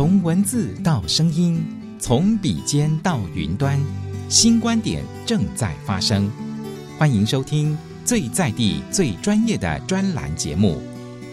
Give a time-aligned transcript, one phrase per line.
[0.00, 1.62] 从文字到声音，
[1.98, 3.78] 从笔尖到云端，
[4.30, 6.32] 新观点正在发生。
[6.98, 10.80] 欢迎收听最在地、最专业的专栏节目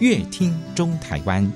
[0.00, 1.50] 乐听中台湾》。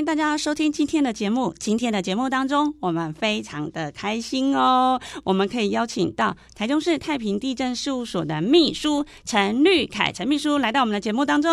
[0.00, 1.54] 迎大家收听今天的节目。
[1.58, 11.50] 今天的节目当中，我们非常的开心哦，我们可以邀请到台中市太平地震事务所的秘书陈律凯陈秘书来到我们的节目当中。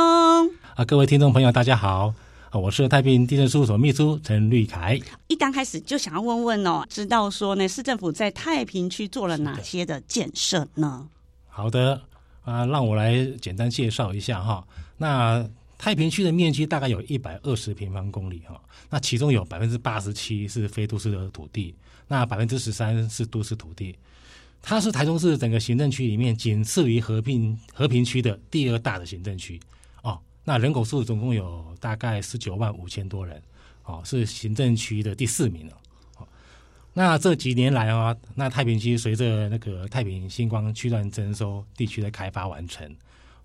[0.75, 2.13] 啊，各位听众朋友，大家好，
[2.53, 4.97] 我是太平地震事务所秘书陈律凯。
[5.27, 11.05] 一刚开始就想要问问哦，知道说呢，市政府在太平区做了哪些的建设呢？
[11.49, 12.01] 好的，
[12.45, 14.65] 啊，让我来简单介绍一下哈。
[14.95, 15.45] 那
[15.77, 18.59] 太平区的面积大概有一百二十平方公里哈，
[18.89, 21.75] 那其中有百分之八十七是非都市的土地，
[22.07, 23.95] 那百分之十三是都市土地。
[24.59, 29.59] 它是台中市整个行政区里面仅次于和平和平区的第二大的行政区
[30.01, 30.19] 哦。
[30.43, 33.41] 那人口数总共有大概十九万五千多人
[33.85, 35.77] 哦，是行政区的第四名了。
[36.17, 36.27] 哦，
[36.91, 42.93] 那这几年来啊，那太平区随着那个太平新光区段征收地区的开发完成。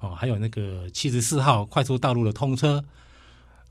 [0.03, 2.85] 哦，还有那个七十四号快速道路的通车，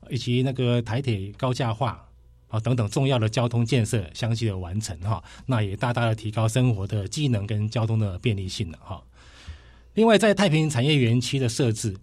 [0.08, 2.02] 以及那个台铁高架化
[2.48, 9.02] 啊等等重要的交通建设相继的完成哈，那也大大的提高生活的机能跟交通的便利性了哈。
[9.92, 11.94] 另外，在太平产业园区的设置，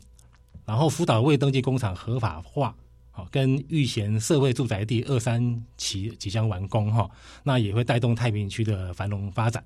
[0.63, 2.75] 然后辅导未登记工厂合法化，
[3.31, 7.09] 跟育贤社会住宅地二三期即将完工哈，
[7.41, 9.63] 那也会带动太平区的繁荣发展。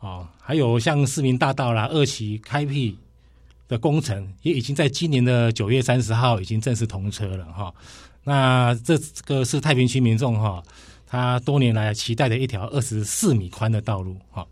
[0.00, 2.98] 哦，还有像市民大道啦二期开辟。
[3.70, 7.72] 的工程也已经在今年的九月三十号已经正式通车了哈。
[8.24, 10.60] 那这个是太平区民众哈，
[11.06, 14.44] 他多年来期待的一条二十四米宽的道路哈。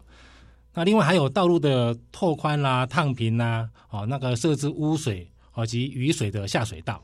[0.73, 7.03] 那另外还有道路的拓宽啦、烫平啦，哦，那个设置污水哦及雨水的下水道，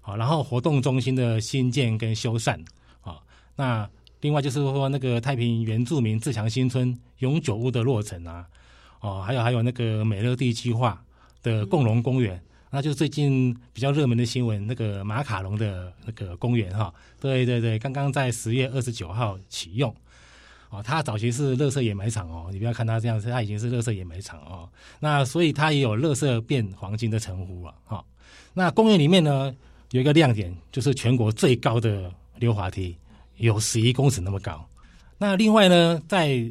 [0.00, 2.58] 好，然后活动中心的新建跟修缮
[3.00, 3.18] 啊。
[3.54, 3.88] 那
[4.22, 8.44] 另外就是说那个太平原住民自强新村永久屋的落成啊，
[8.98, 11.00] 哦，还有还有那个美乐地计划。
[11.44, 19.94] 的共荣公园，那就是最近比较热门的新闻，那个马卡龙的那个公园哈，对对对，刚刚在十月二十九号启用，
[20.70, 24.68] 哦，它早期是乐色掩埋场哦，你不要看它这样子，它已经是乐色掩埋场哦，
[24.98, 28.04] 那所以它也有“乐色变黄金”的称呼啊，哈，
[28.54, 29.54] 那公园里面呢
[29.90, 32.96] 有一个亮点，就是全国最高的溜滑梯，
[33.36, 34.66] 有十一公尺那么高，
[35.18, 36.42] 那另外呢，在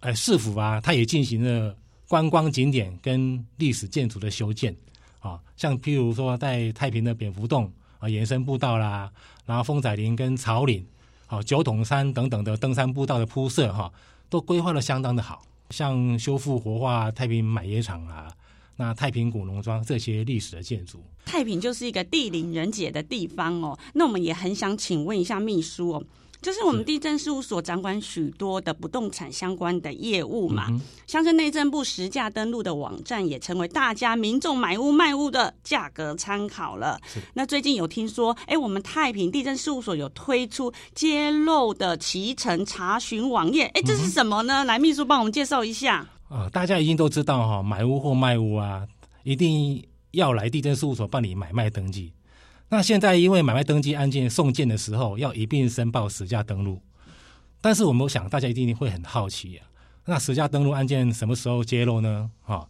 [0.00, 1.74] 呃市府啊，它也进行了。
[2.08, 4.76] 观光景点跟历史建筑的修建，
[5.20, 9.10] 啊，像譬如说在太平的蝙蝠洞啊延伸步道啦，
[9.46, 10.86] 然后丰仔林跟草岭，
[11.26, 13.92] 啊九桶山等等的登山步道的铺设哈，
[14.28, 15.42] 都规划的相当的好。
[15.70, 18.30] 像修复活化太平买野场啊，
[18.76, 23.76] 那太平古农庄这些历史的建筑，太平就是一个地灵人杰的地方哦。
[23.94, 26.04] 那我们也很想请问一下秘书哦。
[26.44, 37.00] 就是我们地震事务所掌管许多的不动产相关的业务嘛，嗯、像是内政部实价登录的网站也成为大家民众买屋卖屋的价格参考了。
[37.32, 44.64] 那最近有听说，哎，我们太平地震事务所有推出揭露的期程查询网页，哎，这是什么呢？
[44.64, 46.06] 嗯、来，秘书帮我们介绍一下。
[46.28, 48.86] 啊，大家一定都知道哈，买屋或卖屋啊，
[49.22, 52.12] 一定要来地震事务所办理买卖登记。
[52.74, 56.82] 那现在因为买卖登记案件送件的时候要一并申报实价登录，
[57.60, 59.62] 但是我们想大家一定会很好奇啊，
[60.04, 62.28] 那实价登录案件什么时候揭露呢？
[62.42, 62.68] 哈，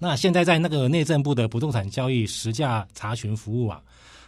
[0.00, 3.80] 那现在在那个内政部的不动产交易实价查询服务网，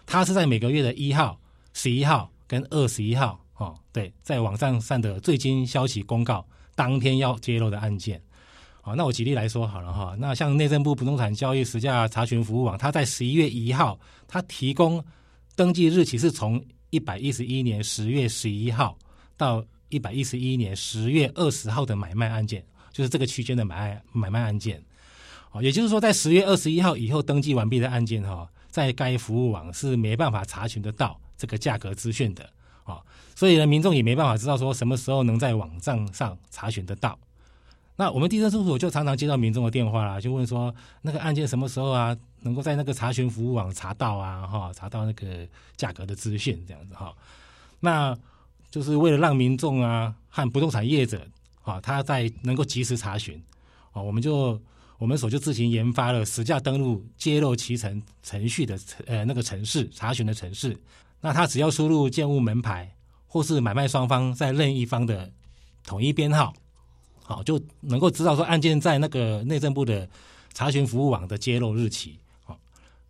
[0.07, 1.37] 它是在每个月的一号、
[1.73, 6.47] 十一号跟二十一号，哦，对，在网站上的最新消息公告
[6.77, 8.23] 当天要揭露的案件。
[8.95, 10.17] 那我举例来说好了哈。
[10.19, 15.05] 那像内政部不动产交易实价查询服务网，它在十一月一号，它提供
[15.57, 18.97] 登记日期是从一百一十一年十月十一号
[19.37, 24.83] 到一百一十一年十月二十号的买卖案件，就是这个区间的买卖买卖案件。
[25.51, 32.49] 哦，也就是说，在十月二十一号以后登记完毕的案件哈，在该服务网是没办法查询得到这个价格资讯的
[32.85, 33.01] 啊，
[33.35, 37.19] 所以呢，民众也没办法知道说什么时候能在网站上查询得到。
[38.01, 40.73] 那我们地政事务所就常常接到民众的电话啦，就问说
[41.03, 45.45] 那个案件什么时候啊，能够在那个查询服务网查到啊，哈，查到那个
[45.77, 47.13] 价格的资讯这样子哈。
[47.81, 48.17] 那
[48.71, 51.27] 就是为了让民众啊和不动产业者
[51.63, 53.43] 啊，他在能够及时查询，
[53.91, 54.61] 啊，我们就
[54.99, 60.79] 我们所就自行研发了实价登录揭露其程程序的呃那个程式查询的程式。
[61.21, 62.95] 那他只要输入建物门牌
[63.27, 65.29] 或是买卖双方在任意方的
[65.85, 66.55] 统一编号。
[67.29, 70.09] 好，就能够知道说案件在那个内政部的
[70.55, 72.19] 查询服务网的揭露日期。
[72.43, 72.59] 好，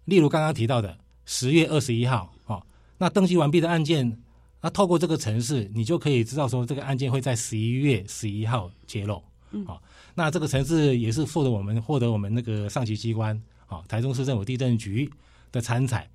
[0.06, 2.60] 例如刚刚提到的十月二十一号，哦，
[2.98, 4.18] 那登记完毕的案件，
[4.60, 9.22] 那透过这个程式，你就可以知道说这个案件会在十一月十一号揭露，
[9.52, 9.80] 嗯，好，
[10.16, 15.08] 那这个程式也是获得我们获得我们那个上级机关，啊，台中市政府地震局
[15.52, 16.10] 的参采，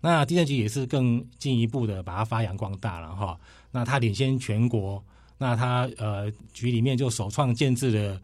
[0.00, 3.36] 那地震局也是更进一步的把它发扬光大了哈，
[3.72, 5.02] 那它领先全国，
[5.38, 8.20] 那他呃局里面就首创建制的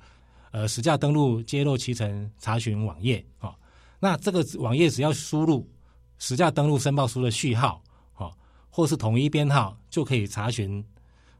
[0.51, 3.55] 呃实价登录揭露期程查询网页啊。
[4.01, 5.67] 那这个网页只要输入
[6.19, 7.83] 实价登录申报书的序号，
[8.13, 8.31] 啊，
[8.69, 10.85] 或是统一编号，就可以查询，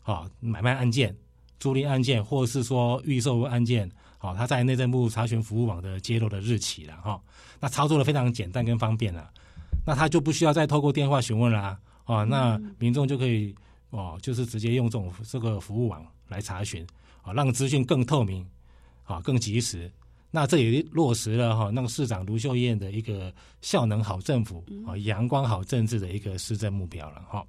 [0.03, 1.15] 啊，买卖案件、
[1.59, 7.21] 租赁案件，或是说预售案件，啊，他在内政部查询服务网的揭露的日期了，哈。
[7.61, 9.31] 那操作的非常简单跟方便了，
[9.87, 13.55] 那他就不需要再透过电话询问啦，啊，那民众就可以，
[13.95, 16.85] 哦，就是直接用这种这个服务网来查询，
[17.23, 18.45] 啊，让资讯更透明，
[19.05, 19.89] 啊，更及时。
[20.33, 27.47] 那这也落实了哈，那个市长卢秀燕的一个效能好政府啊，阳光好政治的一个施政目标了哈。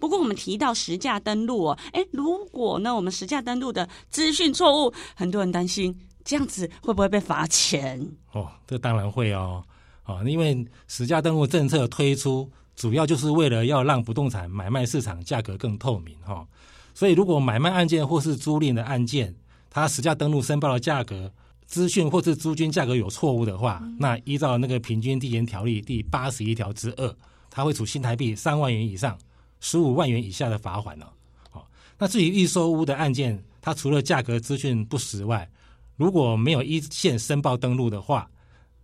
[0.00, 8.04] 不过我们提到实价登录哦，哎，如果呢我们实价登录的资讯错误，很多人担心这样子会不会被罚钱？
[8.32, 9.62] 哦，这当然会哦，
[10.02, 16.46] 啊，因为实价登录政策推出，主要就是为了要让不动产买卖市场价格更透明哈。
[16.94, 19.34] 所以如果买卖案件或是租赁的案件，
[19.70, 21.32] 它实价登录申报的价格。
[21.66, 27.16] 资讯或是租金价格有错误的话，那依照那个平均地权条例第八十一条之二，
[27.50, 29.18] 它会处新台币三万元以上
[29.60, 31.06] 十五万元以下的罚款呢。
[31.50, 31.66] 好，
[31.98, 35.50] 那至于预售屋的案件，它除了价格资讯不实外，
[35.96, 38.30] 如果没有一线申报登录的话，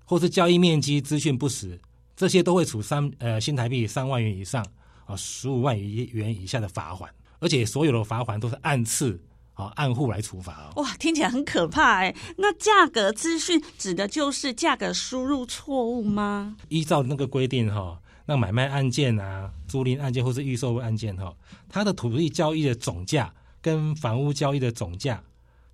[0.07, 1.79] 或是交易面积资讯不实，
[2.20, 4.62] 这些都会处三呃新台币三万元以上
[5.06, 9.19] 啊十五万元以下的罚款，而且所有的罚款都是按次。
[9.55, 10.82] 啊，按户来处罚哦。
[10.82, 12.14] 哇，听起来很可怕哎。
[12.38, 16.56] 那价格资讯指的就是价格输入错误吗？
[16.69, 21.34] 依照那个规定哈，那买卖案件啊、租赁案件或是预售案件哈，
[21.69, 23.31] 它的土地交易的总价
[23.61, 25.22] 跟房屋交易的总价、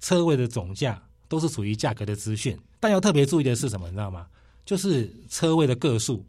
[0.00, 2.58] 车位的总价都是属于价格的资讯。
[2.80, 3.86] 但要特别注意的是什么？
[3.86, 4.26] 你知道吗？
[4.64, 6.26] 就是车位的个数，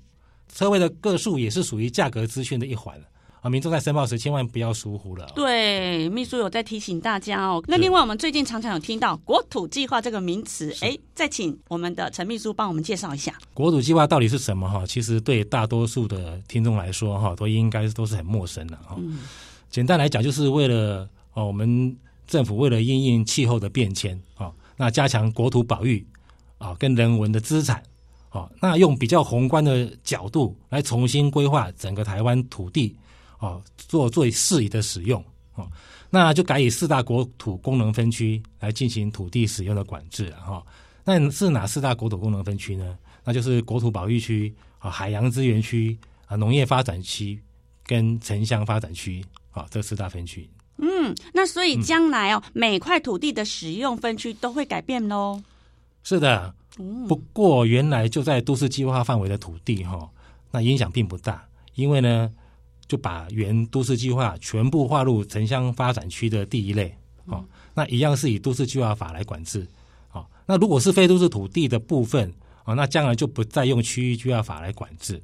[0.54, 3.00] 车位的个数也是属于价格资讯的一环。
[3.40, 5.32] 啊，民众在申报时千万不要疏忽了哦。
[5.36, 7.64] 对，秘书有在提醒大家哦。
[7.68, 14.68] 那另外，我们最近常常有听到“国土计划”这个名词，哎，再请我们的陈秘书帮我们介绍一下“国土计划”到底是什么？
[14.68, 18.96] 哈，其实对大多数的听众来说，哈，都应该都是很陌生的哈。
[18.98, 19.20] 嗯。
[19.70, 21.96] 简单来讲，就是为了哦，我们
[22.26, 26.04] 政府为了因应气候的变迁啊，那加强国土保育
[26.58, 27.84] 啊，跟人文的资产
[28.38, 32.96] 啊，那用比较宏观的角度来重新规划整个台湾土地。
[33.40, 35.24] 哦，做最适宜的使用
[35.54, 35.70] 哦，
[36.10, 40.66] 那就改以四大国土功能分区来进行土地使用的管制了哈。
[41.04, 42.98] 那是哪四大国土功能分区呢？
[43.24, 45.96] 那就是国土保育区啊、海洋资源区
[46.26, 47.40] 啊、农业发展区
[47.86, 50.50] 跟城乡发展区啊，这四大分区。
[50.78, 55.40] 嗯，那所以将来哦，嗯、每块土地的使用分区都会改变喽。
[56.04, 56.56] 是的，
[57.08, 60.10] 不过原来就在都市计划范围的土地哈，
[60.52, 62.32] 那影响并不大，因为呢。
[62.90, 66.96] 就把原都市计划全部划入城乡发展区的第一类，
[67.26, 67.44] 哦，
[67.74, 69.68] 那一样是以都市计划法来管制，
[70.14, 72.34] 哦，那如果是非都市土地的部分，
[72.64, 75.22] 哦，那将来就不再用区域计划法来管制，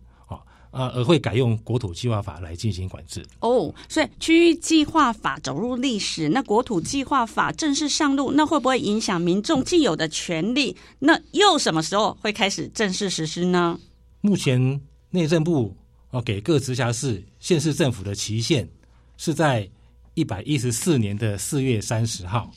[0.73, 3.25] 哦，啊，而会改用国土计划法来进行管制。
[3.39, 10.75] 哦，所以区域计划法走入历史，那国土计划法正式上路，那会不会影响民众既有的权利？
[10.99, 13.79] 那又什么时候会开始正式实施呢？
[14.21, 15.73] 目前内政部。
[16.13, 18.69] 哦，给各直辖市、县市政府的期限
[19.17, 19.67] 是在
[20.13, 22.51] 一百一十四年的四月三十号。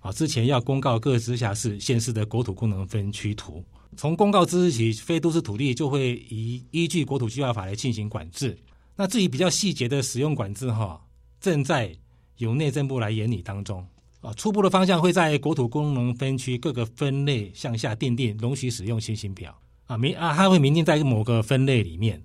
[0.00, 3.64] 啊，之前要公告各直辖市、县市的国土功能分区图。
[3.96, 8.56] 从公告之日起，非都市土地就会依依据国土计划法来进行管制。
[8.96, 11.00] 那至于比较细节的使用管制，哈，
[11.40, 11.94] 正在
[12.38, 13.86] 由内政部来研拟当中。
[14.22, 19.56] 啊，初步的方向会在国土功能分区各个分类向下订定容许使用情形表。
[19.86, 22.20] 啊，明啊，它会明定在某个分类里面。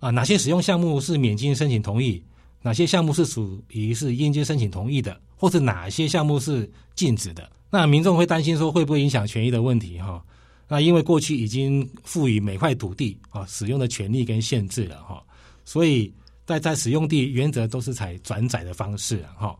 [0.00, 2.22] 啊，哪些使用项目是免经申请同意？
[2.62, 5.20] 哪些项目是属于是应经申请同意的？
[5.36, 7.50] 或是哪些项目是禁止的？
[7.68, 9.98] 那民众会担心说会不会影响权益的问题？
[9.98, 10.24] 哈，
[10.68, 15.22] 那因为过去已经赋予每块土地啊使用的权利跟限制了哈，
[15.64, 16.12] 所以
[16.46, 19.56] 在在使用地原则都是采转载的方式哈。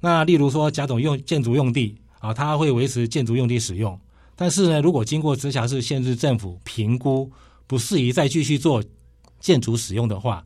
[0.00, 3.98] 那例如说甲种用建筑用地啊，它会维持建筑用地使用，
[4.34, 7.30] 但是呢，如果经过直辖市县市政府评估
[7.66, 8.82] 不适宜再继续做。
[9.38, 10.44] 建筑使用的话，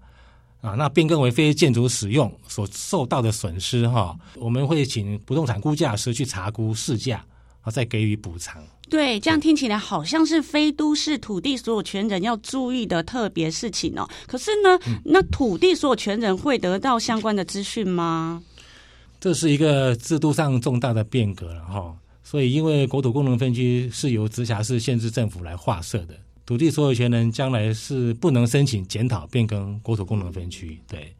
[0.61, 7.25] 啊，那变更为非建筑使用所受到的损失哈，我们会请不动产估价师去查估市价，
[7.63, 8.63] 啊再给予补偿。
[8.89, 14.09] 对，这样听起来好像是非都市土地所有权人要注意的特别事情哦。
[14.27, 18.43] 可是呢，嗯、那土地所有权人会得到相关的资讯吗？
[19.21, 21.97] 这是一个制度上重大的变革了哈。
[22.25, 26.15] 所以，因为国土功能分区是由直辖市县市政府来划设的，
[26.47, 30.79] 土地所有权人将来是不能申请检讨变更国土功能分区。
[30.89, 31.13] 对，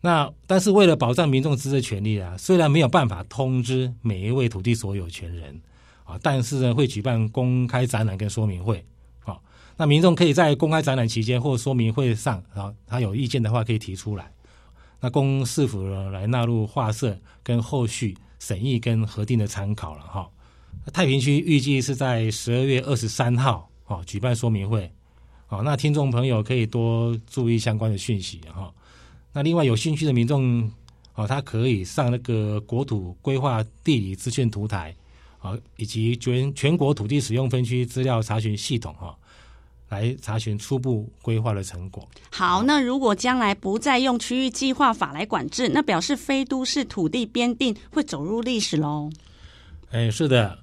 [0.00, 5.60] 那但是为了保障民众知识权利啊，虽然没有办法通知每一位土地所有权人。
[6.04, 8.82] 啊，但是呢，会举办公开展览跟说明会，
[9.26, 9.38] 啊，
[9.76, 14.32] 那民众可以在公开展览期间或说明会上，啊，他有意见的话可以提出来，
[15.00, 20.26] 那供市府呢来纳入划设跟后续审议跟核定的参考了哈。
[20.94, 24.90] 太平区预计是在十二月二十三号，啊，举办说明会，
[25.48, 28.72] 啊，那听众朋友可以多注意相关的讯息哈。
[29.38, 30.68] 那另外有兴趣的民众，
[31.14, 34.92] 哦，他可以上那个国土规划地理资讯图台。
[35.38, 39.16] 啊，以及全全国土地使用分区资料查询系统哈，
[39.90, 42.08] 来查询初步规划的成果。
[42.32, 49.08] 好，那如果将来不再用区域计划法来管制，那表示非都市土地编定会走入历史喽？
[49.92, 50.58] 哎，是的。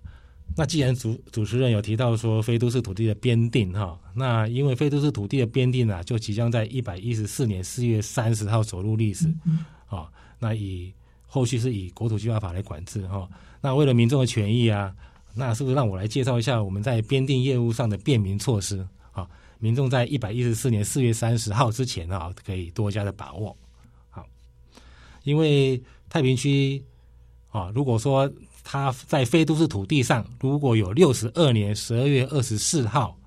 [0.58, 9.28] 那既然主主持人有提到说非都市土地的编定哈，那因为非都市土地的编定啊，就即将在一百一十四年四月三十号走入历史。
[9.46, 10.10] 嗯，啊，
[10.40, 10.94] 那以
[11.28, 13.30] 后续是以国土计划法来管制哈。
[13.60, 14.96] 那为了民众的权益啊，
[15.34, 19.28] 那是不是让我来介绍一下我们在编定业务上的便民措施啊？
[19.60, 23.58] 民众在一百一十四年四月三十号之前啊，可以多加的把握。
[24.10, 24.26] 好，
[25.24, 26.82] 因为太平区
[27.50, 28.32] 啊，如果说
[28.66, 33.18] 他在非都市土地上，如果有六十二年十二月二十四号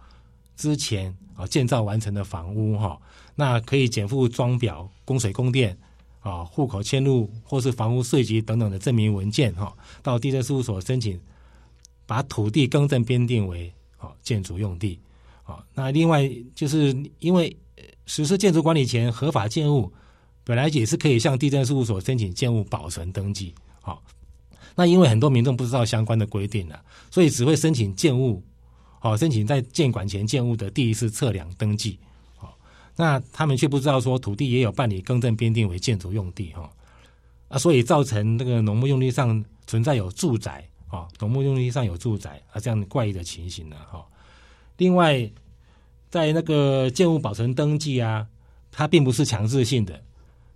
[0.56, 3.00] 之前啊建造完成的房屋哈，
[3.34, 5.78] 那可以减负装表、供水供电。
[6.20, 11.18] 啊，户口迁入或是房屋税籍等等的证明文件，哈，到地政事务所申请，
[12.04, 14.98] 把土地更正编定为啊建筑用地，
[15.44, 17.56] 啊，那另外就是因为
[18.04, 19.90] 实施建筑管理前合法建物，
[20.44, 24.02] 本来也是可以向地政事务所申请建物保存登记，好，
[24.78, 26.80] 那因为很多民众不知道相关的规定了，
[27.10, 28.40] 所以只会申请建物，
[29.00, 31.98] 好，申请在建管前建物的第一次测量登记。
[32.36, 32.56] 好
[32.94, 36.70] 那他们却不知道说土地也有办理更正编定为建筑用地哈，
[37.48, 44.06] 啊，所以造成那个农牧用地上存在有住宅啊，农牧用地上有住宅啊这样怪异的情形呢哈。
[44.76, 45.28] 另外，
[46.08, 48.28] 在那个建物保存登记啊，
[48.70, 50.00] 它并不是强制性的，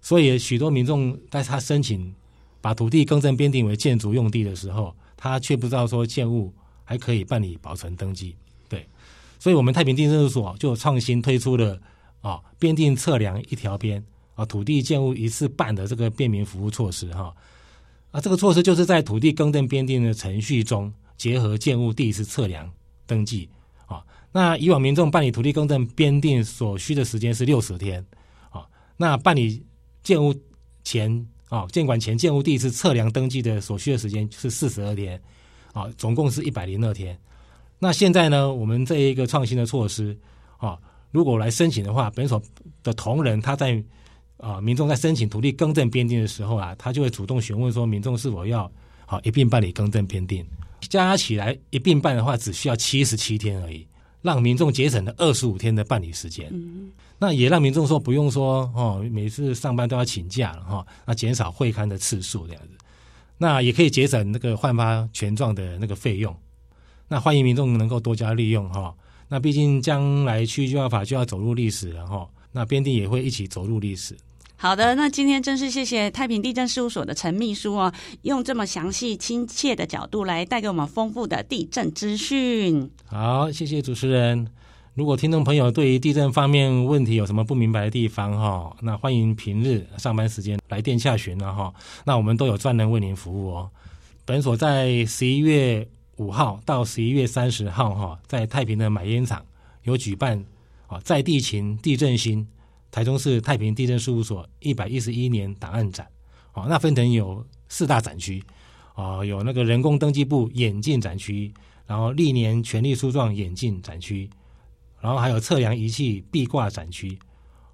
[0.01, 2.15] 所以许多民众在他申请
[2.63, 6.51] 把土地更正编定为建筑用地的时候，他却不知道说建物
[6.83, 8.35] 还可以办理保存登记。
[8.71, 8.89] 对，
[9.39, 11.79] 所以我们太平地政事务所就创新推出了。
[12.23, 14.01] 啊，编定测量一条边
[14.37, 17.35] 啊，土地建物一次办的这个便民服务措施哈，
[18.13, 22.71] 啊，这个措施就是在土地更正编定的程序中，结合建物第一次测量
[23.09, 23.49] 登记
[23.87, 24.05] 啊。
[24.31, 28.07] 那以往民众办理土地更正编定所需的时间是六十天
[28.51, 29.67] 啊，那办理
[30.05, 30.33] 建物
[30.85, 35.21] 前啊，建管前建屋第一次测量登记的所需的时间是四十二天
[35.75, 37.15] 啊，总共是一百零二天。
[37.79, 40.17] 那现在呢，我们这一个创新的措施
[40.57, 40.79] 啊。
[41.11, 42.41] 如果来申请的话，本所
[42.83, 43.85] 的同仁他在
[44.39, 48.71] 啊、民众在申请土地更正编定的时候啊，他就会主动询问说，民众是否要
[49.05, 50.43] 好一并办理更正编定，
[50.89, 53.87] 加起来一并办的话，只需要七十七天而已，
[54.23, 56.49] 让民众节省了二十五天的办理时间。
[56.51, 62.71] 嗯、那也让民众说不用说哦，每次上班都要请假了哈、哦，那减少会刊的次数这样子，
[63.37, 66.35] 那也可以节省那个换发权状的那个费用。
[67.09, 68.81] 那欢迎民众能够多加利用哈。
[68.81, 68.95] 哦
[69.29, 74.15] 那毕竟将来区域计划法就要走入历史了哈，那编定也会一起走入历史。
[74.63, 77.93] 好的，那今天真是谢谢太平地震事务所的陈秘书哦，
[78.23, 82.89] 用这么详细、亲切的角度来带给我们丰富的地震资讯。
[83.07, 84.47] 好，谢谢主持人。
[84.95, 93.69] 如果听众朋友对于地震方面问题有什么不明白的地方哈，那欢迎平日上班时间来电洽询了哈，那我们都有专人为您服务哦。
[94.25, 95.89] 本所在十一月。
[96.19, 99.45] 五号到十一月三十号，哈，在太平的买烟厂
[99.83, 100.45] 有举办
[100.87, 102.47] 啊，在地勤地震心
[102.93, 106.07] 台中市太平地震事务所一百一十一年档案展，
[106.53, 108.45] 哦，那分成有四大展区，
[108.95, 111.53] 啊，有那个人工登记簿眼镜展区，
[111.87, 114.29] 然后历年权力书状眼镜展区，
[115.01, 117.19] 然后还有测量仪器壁挂展区，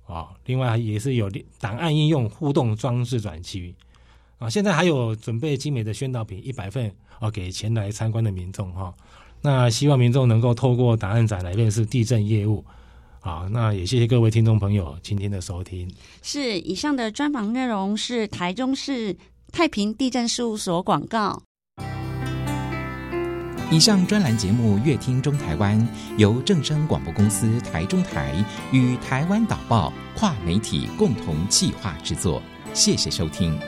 [0.07, 3.75] 啊，另外也是有档案应用互动装置展区。
[4.39, 8.95] 啊，现在还有准备精美的宣导品一百份啊，给前来参观的民众哈。
[9.43, 12.65] 那希望民众能够透过档案展来认识地震业务。
[13.28, 15.87] 好，那也谢谢各位听众朋友今天的收听。
[16.23, 19.14] 是以上的专访内容是台中市
[19.52, 21.42] 太平地震事务所广告。
[23.70, 25.78] 以上专栏节目《乐听中台湾》
[26.16, 28.42] 由正声广播公司台中台
[28.73, 32.42] 与台湾导报跨媒体共同企划制作，
[32.73, 33.61] 谢谢收听。